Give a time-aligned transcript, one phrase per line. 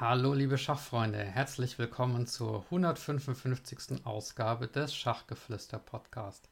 [0.00, 4.06] Hallo liebe Schachfreunde, herzlich willkommen zur 155.
[4.06, 6.48] Ausgabe des Schachgeflüster Podcast.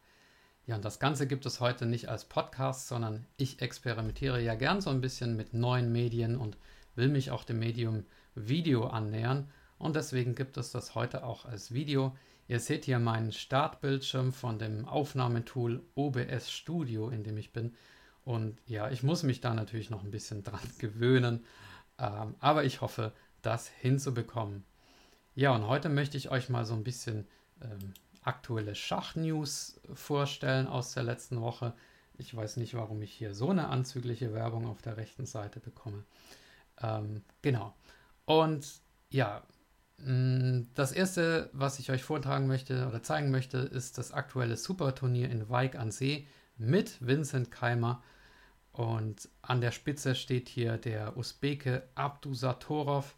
[0.67, 4.81] Ja, und das Ganze gibt es heute nicht als Podcast, sondern ich experimentiere ja gern
[4.81, 6.59] so ein bisschen mit neuen Medien und
[6.97, 8.05] will mich auch dem Medium
[8.35, 9.49] Video annähern.
[9.79, 12.17] Und deswegen gibt es das heute auch als Video.
[12.49, 17.77] Ihr seht hier meinen Startbildschirm von dem Aufnahmetool OBS Studio, in dem ich bin.
[18.25, 21.45] Und ja, ich muss mich da natürlich noch ein bisschen dran gewöhnen.
[21.99, 23.13] Ähm, aber ich hoffe,
[23.47, 24.65] das hinzubekommen.
[25.35, 27.27] Ja, und heute möchte ich euch mal so ein bisschen
[27.63, 31.73] ähm, aktuelle Schachnews vorstellen aus der letzten Woche.
[32.19, 36.03] Ich weiß nicht, warum ich hier so eine anzügliche Werbung auf der rechten Seite bekomme.
[36.83, 37.75] Ähm, genau.
[38.25, 39.43] Und ja,
[39.99, 45.31] mm, das erste, was ich euch vortragen möchte oder zeigen möchte, ist das aktuelle Superturnier
[45.31, 48.03] in Weig an See mit Vincent Keimer.
[48.73, 53.15] Und an der Spitze steht hier der Usbeke Abdusatorov.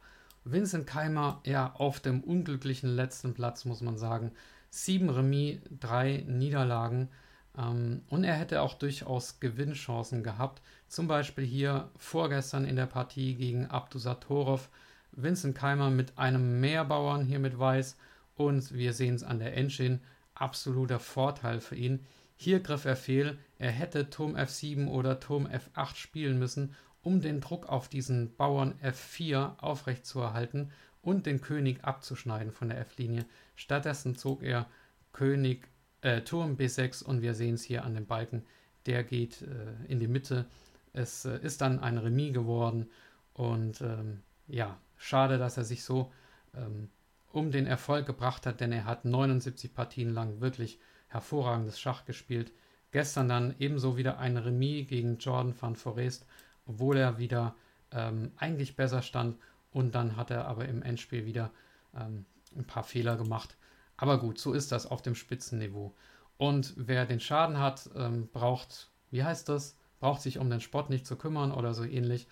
[0.50, 4.32] Vincent Keimer, ja, auf dem unglücklichen letzten Platz, muss man sagen.
[4.70, 7.08] Sieben Remis, drei Niederlagen.
[7.56, 10.62] Ähm, und er hätte auch durchaus Gewinnchancen gehabt.
[10.88, 14.70] Zum Beispiel hier vorgestern in der Partie gegen Abdusatorov.
[15.12, 17.96] Vincent Keimer mit einem Mehrbauern hier mit Weiß.
[18.36, 20.00] Und wir sehen es an der Engine.
[20.34, 22.06] Absoluter Vorteil für ihn.
[22.36, 23.36] Hier griff er fehl.
[23.58, 26.76] Er hätte Turm F7 oder Turm F8 spielen müssen,
[27.08, 33.24] um den Druck auf diesen Bauern F4 aufrechtzuerhalten und den König abzuschneiden von der F-Linie.
[33.56, 34.66] Stattdessen zog er
[35.14, 35.68] König
[36.02, 38.44] äh, Turm B6 und wir sehen es hier an dem Balken,
[38.84, 40.44] der geht äh, in die Mitte.
[40.92, 42.90] Es äh, ist dann ein Remis geworden
[43.32, 46.12] und ähm, ja, schade, dass er sich so
[46.54, 46.90] ähm,
[47.32, 52.52] um den Erfolg gebracht hat, denn er hat 79 Partien lang wirklich hervorragendes Schach gespielt.
[52.90, 56.26] Gestern dann ebenso wieder ein Remis gegen Jordan van Forest,
[56.68, 57.54] obwohl er wieder
[57.90, 59.36] ähm, eigentlich besser stand
[59.72, 61.50] und dann hat er aber im Endspiel wieder
[61.96, 62.24] ähm,
[62.56, 63.56] ein paar Fehler gemacht.
[63.96, 65.94] Aber gut, so ist das auf dem Spitzenniveau.
[66.36, 70.90] Und wer den Schaden hat, ähm, braucht, wie heißt das, braucht sich um den Sport
[70.90, 72.28] nicht zu kümmern oder so ähnlich.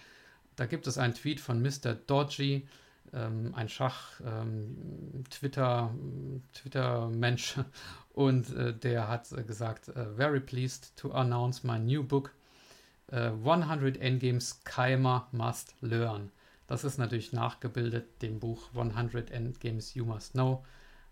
[0.55, 1.95] Da gibt es einen Tweet von Mr.
[1.95, 2.69] Dodgy,
[3.13, 7.57] ähm, ein Schach-Twitter, ähm, Twitter-Mensch,
[8.15, 12.33] und äh, der hat äh, gesagt, uh, very pleased to announce my new book,
[13.13, 16.31] uh, 100 Endgames Keimer Must Learn.
[16.67, 20.65] Das ist natürlich nachgebildet dem Buch 100 Endgames You Must Know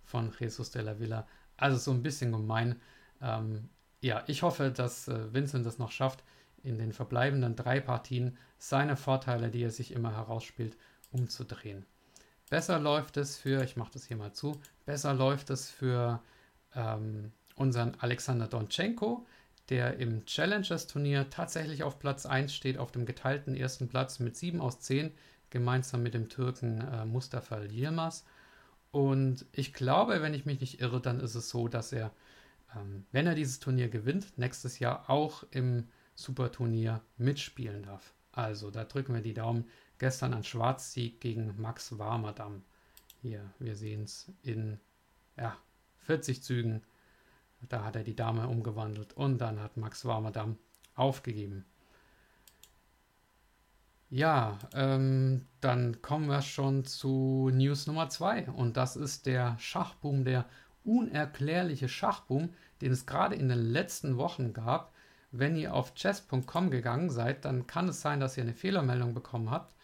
[0.03, 1.27] von Jesus de la Villa.
[1.57, 2.81] Also so ein bisschen gemein.
[3.23, 3.69] Ähm,
[4.01, 6.25] ja, ich hoffe, dass äh, Vincent es noch schafft,
[6.63, 10.77] in den verbleibenden drei Partien seine Vorteile, die er sich immer herausspielt,
[11.13, 11.87] umzudrehen.
[12.51, 16.21] Besser läuft es für, ich mache das hier mal zu, besser läuft es für
[16.75, 19.27] ähm, unseren Alexander Donchenko,
[19.71, 24.61] der im Challengers-Turnier tatsächlich auf Platz 1 steht, auf dem geteilten ersten Platz mit 7
[24.61, 25.13] aus 10
[25.51, 28.25] gemeinsam mit dem Türken äh, Mustafa Yilmaz.
[28.91, 32.13] Und ich glaube, wenn ich mich nicht irre, dann ist es so, dass er,
[32.77, 38.15] ähm, wenn er dieses Turnier gewinnt, nächstes Jahr auch im Superturnier mitspielen darf.
[38.33, 39.69] Also, da drücken wir die Daumen.
[39.99, 42.63] Gestern ein Schwarzsieg gegen Max Warmerdam.
[43.23, 44.79] Hier, wir sehen es in
[45.37, 45.57] ja,
[46.01, 46.83] 40 Zügen.
[47.69, 50.57] Da hat er die Dame umgewandelt und dann hat Max Warmerdam
[50.95, 51.65] aufgegeben.
[54.11, 60.25] Ja, ähm, dann kommen wir schon zu News Nummer 2 und das ist der Schachboom,
[60.25, 60.45] der
[60.85, 64.93] unerklärliche Schachboom, den es gerade in den letzten Wochen gab.
[65.33, 69.51] Wenn ihr auf chess.com gegangen seid, dann kann es sein, dass ihr eine Fehlermeldung bekommen
[69.51, 69.75] habt,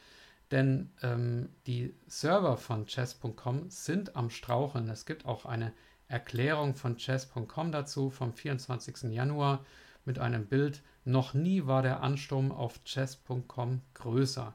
[0.50, 4.88] denn ähm, die Server von chess.com sind am Straucheln.
[4.88, 5.72] Es gibt auch eine
[6.08, 9.12] Erklärung von chess.com dazu vom 24.
[9.12, 9.64] Januar
[10.04, 10.82] mit einem Bild.
[11.04, 14.54] Noch nie war der Ansturm auf chess.com größer.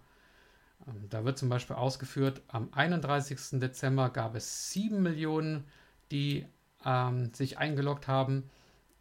[0.87, 3.59] Ähm, da wird zum Beispiel ausgeführt, am 31.
[3.59, 5.65] Dezember gab es 7 Millionen,
[6.11, 6.45] die
[6.83, 8.49] ähm, sich eingeloggt haben,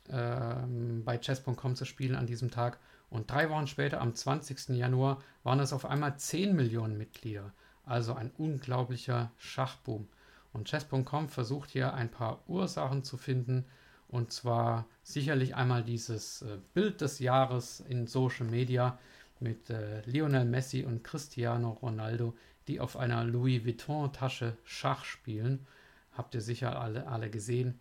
[0.08, 2.78] ähm, bei chess.com zu spielen an diesem Tag.
[3.10, 4.70] Und drei Wochen später, am 20.
[4.70, 7.52] Januar, waren es auf einmal 10 Millionen Mitglieder.
[7.84, 10.08] Also ein unglaublicher Schachboom.
[10.52, 13.66] Und chess.com versucht hier ein paar Ursachen zu finden,
[14.08, 18.96] und zwar sicherlich einmal dieses äh, Bild des Jahres in Social Media
[19.40, 22.36] mit äh, Lionel Messi und Cristiano Ronaldo,
[22.68, 25.66] die auf einer Louis Vuitton-Tasche Schach spielen.
[26.12, 27.80] Habt ihr sicher alle, alle gesehen.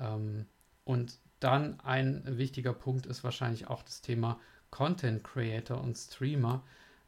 [0.00, 0.46] Ähm,
[0.84, 4.40] und dann ein wichtiger Punkt ist wahrscheinlich auch das Thema
[4.76, 6.62] Content Creator und Streamer.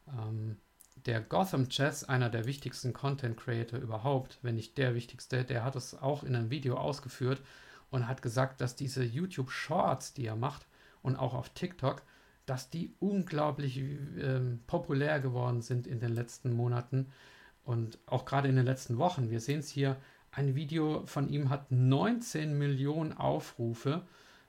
[0.07, 0.57] Ähm,
[1.05, 5.75] der Gotham Chess, einer der wichtigsten Content Creator überhaupt, wenn nicht der wichtigste, der hat
[5.75, 7.43] es auch in einem Video ausgeführt
[7.91, 10.65] und hat gesagt, dass diese YouTube Shorts, die er macht
[11.03, 12.01] und auch auf TikTok,
[12.47, 17.11] dass die unglaublich äh, populär geworden sind in den letzten Monaten
[17.63, 19.95] Und auch gerade in den letzten Wochen, wir sehen es hier,
[20.31, 24.01] ein Video von ihm hat 19 Millionen Aufrufe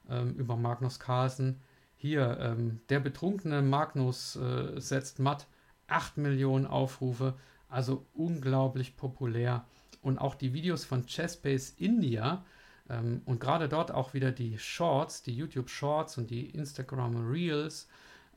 [0.09, 1.61] ähm, über Magnus Carlsen.
[2.01, 5.47] Hier, ähm, der betrunkene Magnus äh, setzt matt
[5.87, 7.35] 8 Millionen Aufrufe,
[7.69, 9.67] also unglaublich populär.
[10.01, 12.43] Und auch die Videos von Chessbase India
[12.89, 17.87] ähm, und gerade dort auch wieder die Shorts, die YouTube Shorts und die Instagram Reels,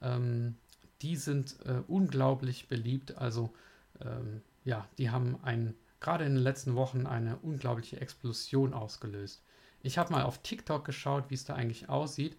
[0.01, 0.57] ähm,
[1.01, 3.18] die sind äh, unglaublich beliebt.
[3.18, 3.54] Also
[4.01, 9.42] ähm, ja, die haben ein, gerade in den letzten Wochen eine unglaubliche Explosion ausgelöst.
[9.83, 12.36] Ich habe mal auf TikTok geschaut, wie es da eigentlich aussieht.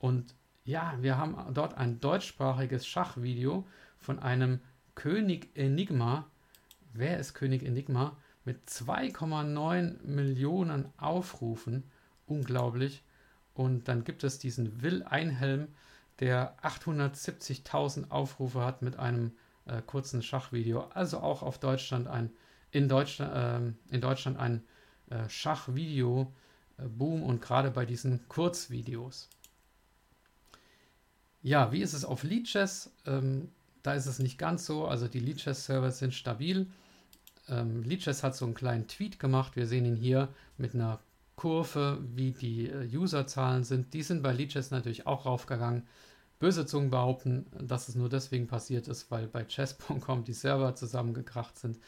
[0.00, 3.66] Und ja, wir haben dort ein deutschsprachiges Schachvideo
[3.98, 4.60] von einem
[4.94, 6.26] König Enigma.
[6.92, 8.16] Wer ist König Enigma?
[8.44, 11.84] Mit 2,9 Millionen Aufrufen.
[12.26, 13.02] Unglaublich.
[13.52, 15.68] Und dann gibt es diesen Will Einhelm,
[16.20, 19.32] der 870.000 Aufrufe hat mit einem
[19.66, 20.88] äh, kurzen Schachvideo.
[20.94, 22.30] Also auch auf Deutschland ein,
[22.70, 24.62] in Deutschland, äh, in Deutschland ein
[25.10, 29.28] äh, Schachvideo-Boom und gerade bei diesen Kurzvideos.
[31.44, 32.90] Ja, wie ist es auf Leadchess?
[33.04, 33.50] Ähm,
[33.82, 34.86] da ist es nicht ganz so.
[34.86, 36.66] Also die Leadchess-Server sind stabil.
[37.50, 39.54] Ähm, Leadchess hat so einen kleinen Tweet gemacht.
[39.54, 41.00] Wir sehen ihn hier mit einer
[41.36, 43.92] Kurve, wie die äh, Userzahlen sind.
[43.92, 45.86] Die sind bei Leadchess natürlich auch raufgegangen.
[46.38, 51.58] Böse Zungen behaupten, dass es nur deswegen passiert ist, weil bei chess.com die Server zusammengekracht
[51.58, 51.78] sind.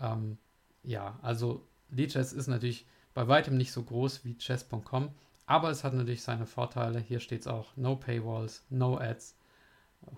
[0.00, 0.38] Ähm,
[0.84, 5.08] ja, also Leadchess ist natürlich bei weitem nicht so groß wie chess.com,
[5.46, 6.98] aber es hat natürlich seine Vorteile.
[7.00, 9.36] Hier steht es auch, no Paywalls, no Ads,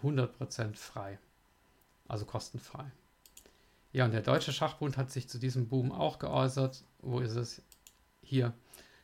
[0.02, 1.18] 100% frei,
[2.08, 2.90] also kostenfrei.
[3.92, 6.84] Ja, und der Deutsche Schachbund hat sich zu diesem Boom auch geäußert.
[7.00, 7.62] Wo ist es?
[8.22, 8.52] Hier.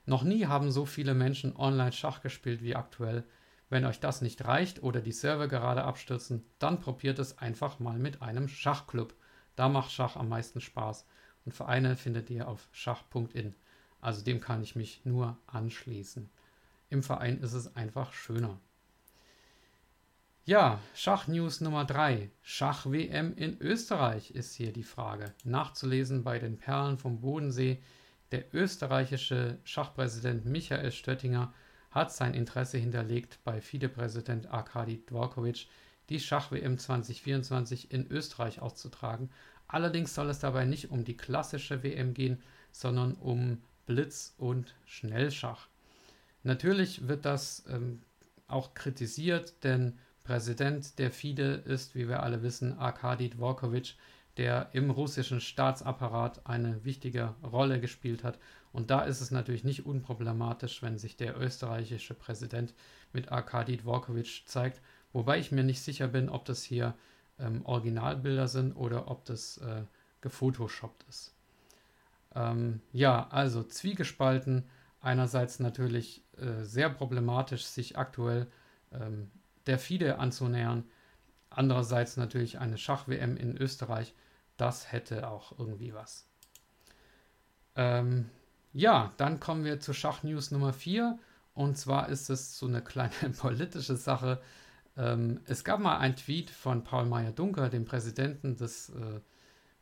[0.05, 3.25] Noch nie haben so viele Menschen online Schach gespielt wie aktuell.
[3.71, 7.99] Wenn euch das nicht reicht oder die Server gerade abstürzen, dann probiert es einfach mal
[7.99, 9.15] mit einem Schachclub.
[9.57, 11.07] Da macht Schach am meisten Spaß.
[11.47, 13.55] Und Vereine findet ihr auf schach.in.
[14.03, 16.29] Also dem kann ich mich nur anschließen.
[16.91, 18.61] Im Verein ist es einfach schöner.
[20.45, 22.29] Ja, Schachnews Nummer 3.
[22.43, 25.33] Schach-WM in Österreich ist hier die Frage.
[25.45, 27.81] Nachzulesen bei den Perlen vom Bodensee.
[28.33, 31.55] Der österreichische Schachpräsident Michael Stöttinger
[31.93, 35.69] hat sein Interesse hinterlegt, bei FIDE-Präsident Arkadi Dvorkovic
[36.09, 39.31] die Schach-WM 2024 in Österreich auszutragen.
[39.69, 45.69] Allerdings soll es dabei nicht um die klassische WM gehen, sondern um Blitz- und Schnellschach.
[46.43, 48.03] Natürlich wird das ähm,
[48.49, 53.95] auch kritisiert, denn Präsident der FIDE ist, wie wir alle wissen, Arkadi Dvorkovic,
[54.37, 58.39] der im russischen Staatsapparat eine wichtige Rolle gespielt hat
[58.73, 62.75] und da ist es natürlich nicht unproblematisch, wenn sich der österreichische Präsident
[63.13, 64.81] mit Arkadi Dvorkovic zeigt,
[65.13, 66.95] wobei ich mir nicht sicher bin, ob das hier
[67.39, 69.83] ähm, Originalbilder sind oder ob das äh,
[70.23, 71.35] gefotoshoppt ist.
[72.35, 74.69] Ähm, ja, also zwiegespalten.
[75.01, 78.47] Einerseits natürlich äh, sehr problematisch, sich aktuell
[78.93, 79.31] ähm,
[79.67, 80.85] der FIDE anzunähern.
[81.51, 84.15] Andererseits natürlich eine Schach-WM in Österreich.
[84.57, 86.29] Das hätte auch irgendwie was.
[87.75, 88.31] Ähm,
[88.73, 91.19] ja, dann kommen wir zu Schachnews Nummer 4.
[91.55, 94.41] Und zwar ist es so eine kleine politische Sache.
[94.97, 99.21] Ähm, es gab mal einen Tweet von Paul Meyer-Dunker, dem Präsidenten des äh,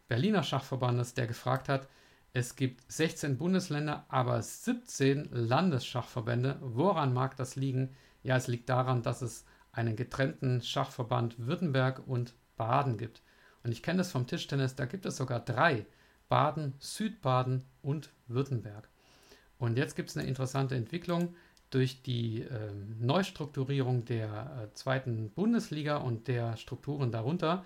[0.09, 1.89] Berliner Schachverbandes, der gefragt hat,
[2.33, 6.59] es gibt 16 Bundesländer, aber 17 Landesschachverbände.
[6.61, 7.97] Woran mag das liegen?
[8.23, 13.23] Ja, es liegt daran, dass es einen getrennten Schachverband Württemberg und Baden gibt.
[13.65, 15.87] Und ich kenne das vom Tischtennis, da gibt es sogar drei.
[16.29, 18.89] Baden, Südbaden und Württemberg.
[19.59, 21.35] Und jetzt gibt es eine interessante Entwicklung
[21.71, 27.65] durch die äh, Neustrukturierung der äh, zweiten Bundesliga und der Strukturen darunter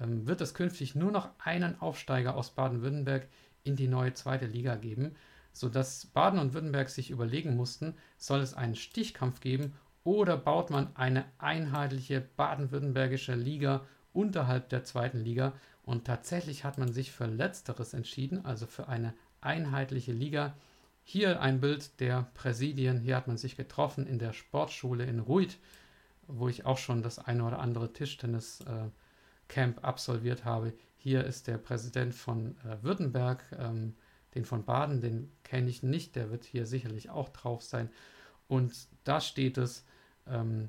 [0.00, 3.28] ähm, wird es künftig nur noch einen Aufsteiger aus Baden-Württemberg
[3.66, 5.14] in die neue zweite Liga geben,
[5.52, 10.94] sodass Baden und Württemberg sich überlegen mussten, soll es einen Stichkampf geben oder baut man
[10.94, 17.94] eine einheitliche baden-württembergische Liga unterhalb der zweiten Liga und tatsächlich hat man sich für letzteres
[17.94, 20.54] entschieden, also für eine einheitliche Liga.
[21.04, 22.98] Hier ein Bild der Präsidien.
[22.98, 25.58] Hier hat man sich getroffen in der Sportschule in Ruid,
[26.26, 30.72] wo ich auch schon das eine oder andere Tischtennis-Camp absolviert habe.
[31.06, 33.94] Hier ist der Präsident von äh, Württemberg, ähm,
[34.34, 37.90] den von Baden, den kenne ich nicht, der wird hier sicherlich auch drauf sein.
[38.48, 39.84] Und da steht es,
[40.26, 40.68] ähm,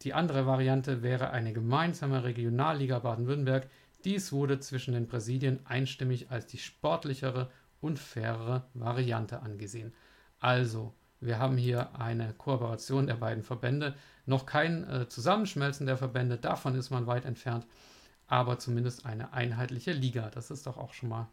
[0.00, 3.68] die andere Variante wäre eine gemeinsame Regionalliga Baden-Württemberg,
[4.06, 7.50] dies wurde zwischen den Präsidien einstimmig als die sportlichere
[7.82, 9.92] und fairere Variante angesehen.
[10.40, 16.38] Also, wir haben hier eine Kooperation der beiden Verbände, noch kein äh, Zusammenschmelzen der Verbände,
[16.38, 17.66] davon ist man weit entfernt,
[18.28, 20.30] aber zumindest eine einheitliche Liga.
[20.30, 21.28] Das ist doch auch schon mal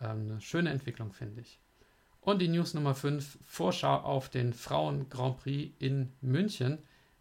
[0.00, 1.58] ähm, eine schöne Entwicklung, finde ich.
[2.20, 6.78] Und die News Nummer 5, Vorschau auf den Frauen Grand Prix in München,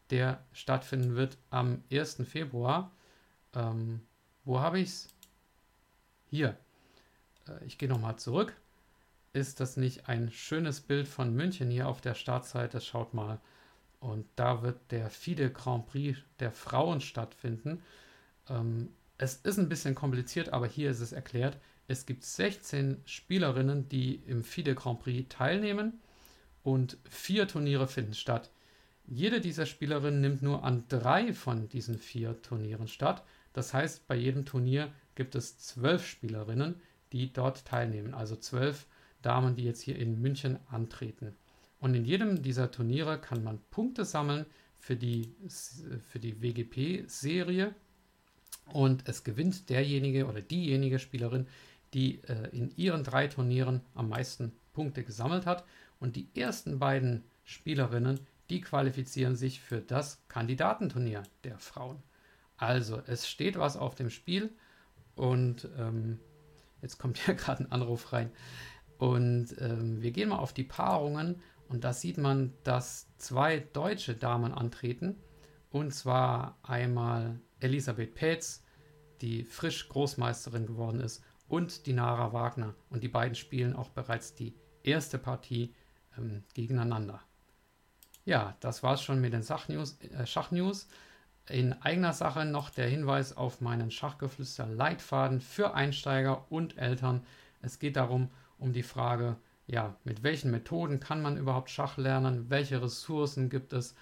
[0.10, 2.24] der stattfinden wird am 1.
[2.26, 2.92] Februar.
[3.54, 4.02] Ähm,
[4.46, 5.08] wo habe ich es?
[6.30, 6.58] Hier.
[7.48, 8.56] Äh, ich gehe nochmal zurück.
[9.34, 12.80] Ist das nicht ein schönes Bild von München hier auf der Startseite?
[12.80, 13.40] Schaut mal.
[14.00, 17.82] Und da wird der FIDE Grand Prix der Frauen stattfinden.
[18.50, 21.58] Ähm, es ist ein bisschen kompliziert, aber hier ist es erklärt.
[21.88, 26.00] Es gibt 16 Spielerinnen, die im FIDE Grand Prix teilnehmen
[26.64, 28.50] und vier Turniere finden statt.
[29.06, 33.24] Jede dieser Spielerinnen nimmt nur an drei von diesen vier Turnieren statt.
[33.52, 36.76] Das heißt, bei jedem Turnier gibt es zwölf Spielerinnen,
[37.12, 38.14] die dort teilnehmen.
[38.14, 38.88] Also zwölf
[39.22, 41.36] Damen, die jetzt hier in München antreten.
[41.80, 44.46] Und in jedem dieser Turniere kann man Punkte sammeln
[44.80, 45.36] für die,
[46.10, 47.76] für die WGP-Serie.
[48.72, 51.48] Und es gewinnt derjenige oder diejenige Spielerin,
[51.94, 55.64] die äh, in ihren drei Turnieren am meisten Punkte gesammelt hat.
[56.00, 62.02] Und die ersten beiden Spielerinnen, die qualifizieren sich für das Kandidatenturnier der Frauen.
[62.58, 64.52] Also, es steht was auf dem Spiel
[65.16, 66.20] und ähm,
[66.82, 68.32] jetzt kommt ja gerade ein Anruf rein.
[68.98, 74.16] Und ähm, wir gehen mal auf die Paarungen und da sieht man, dass zwei deutsche
[74.16, 75.16] Damen antreten.
[75.72, 78.64] Und zwar einmal Elisabeth Petz,
[79.22, 82.74] die frisch Großmeisterin geworden ist, und die Nara Wagner.
[82.90, 85.74] Und die beiden spielen auch bereits die erste Partie
[86.18, 87.22] ähm, gegeneinander.
[88.26, 90.88] Ja, das war es schon mit den Sachnews, äh, Schachnews.
[91.50, 97.26] In eigener Sache noch der Hinweis auf meinen Schachgeflüster Leitfaden für Einsteiger und Eltern.
[97.62, 99.36] Es geht darum, um die Frage,
[99.68, 103.94] ja, mit welchen Methoden kann man überhaupt Schach lernen, welche Ressourcen gibt es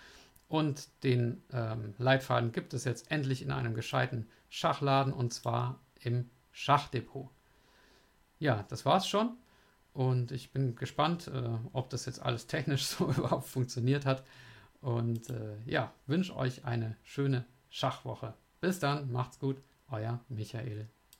[0.51, 6.29] und den ähm, Leitfaden gibt es jetzt endlich in einem gescheiten Schachladen und zwar im
[6.51, 7.29] Schachdepot.
[8.37, 9.37] Ja, das war's schon.
[9.93, 14.25] Und ich bin gespannt, äh, ob das jetzt alles technisch so überhaupt funktioniert hat.
[14.81, 18.33] Und äh, ja, wünsche euch eine schöne Schachwoche.
[18.59, 20.89] Bis dann, macht's gut, euer Michael